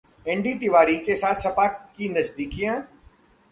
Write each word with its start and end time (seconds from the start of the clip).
ND 0.27 0.53
Tiwari 0.53 0.97
के 0.99 1.15
साथ 1.15 1.43
सपा 1.43 1.67
की 1.97 2.09
नजदीकियां? 2.09 2.81